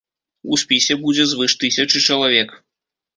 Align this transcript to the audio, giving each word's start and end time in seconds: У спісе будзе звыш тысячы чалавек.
У 0.55 0.57
спісе 0.61 0.95
будзе 1.03 1.25
звыш 1.33 1.53
тысячы 1.65 1.97
чалавек. 2.07 2.49